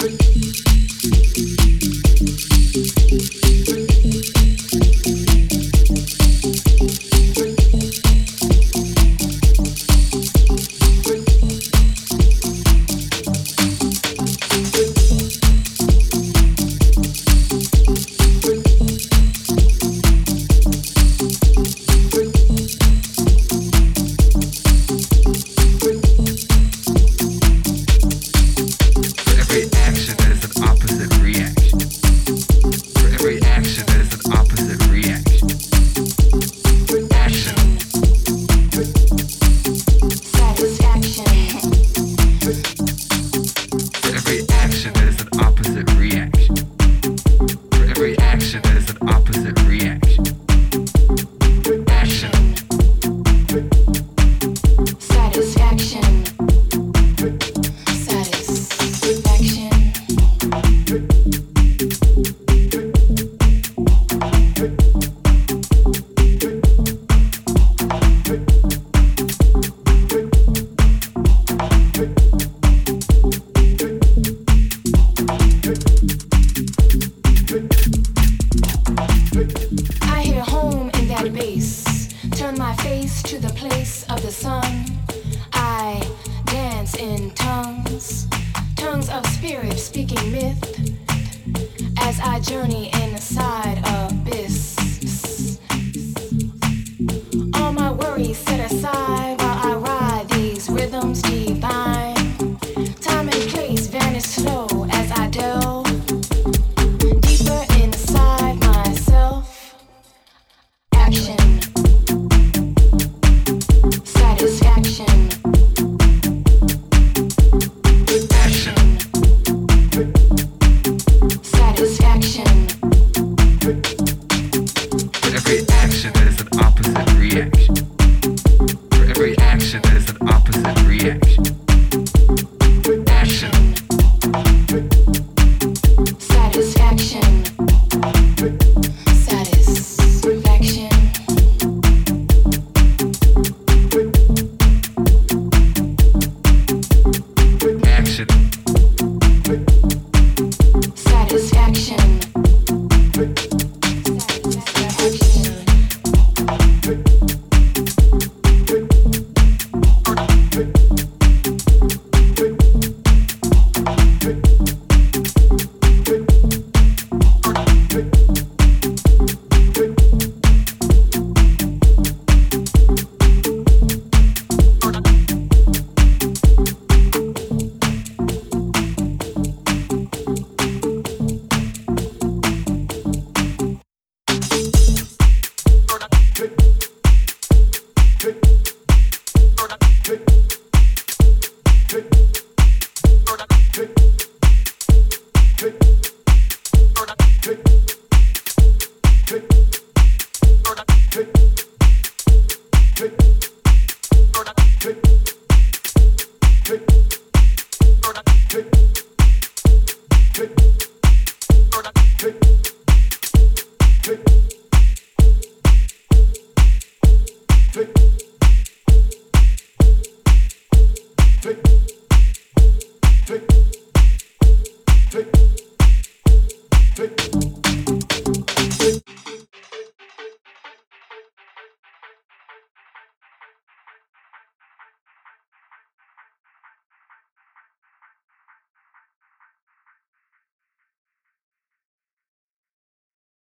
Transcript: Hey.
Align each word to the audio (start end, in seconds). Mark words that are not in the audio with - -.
Hey. 0.00 0.37